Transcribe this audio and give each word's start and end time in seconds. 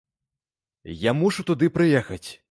Я 1.09 1.13
мушу 1.19 1.45
туды 1.49 1.69
прыехаць! 1.77 2.25